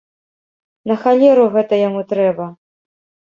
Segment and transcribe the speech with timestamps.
[0.91, 2.47] На халеру гэта яму трэба?